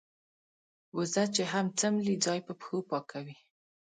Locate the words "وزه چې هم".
0.97-1.65